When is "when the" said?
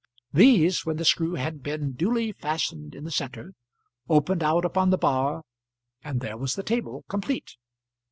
0.83-1.05